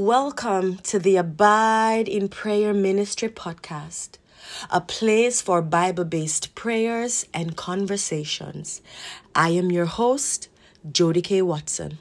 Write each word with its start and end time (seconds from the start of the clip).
Welcome 0.00 0.78
to 0.84 0.98
the 0.98 1.16
Abide 1.16 2.08
in 2.08 2.30
Prayer 2.30 2.72
Ministry 2.72 3.28
podcast, 3.28 4.12
a 4.70 4.80
place 4.80 5.42
for 5.42 5.60
Bible 5.60 6.06
based 6.06 6.54
prayers 6.54 7.26
and 7.34 7.54
conversations. 7.54 8.80
I 9.34 9.50
am 9.50 9.70
your 9.70 9.84
host, 9.84 10.48
Jody 10.90 11.20
K. 11.20 11.42
Watson. 11.42 11.98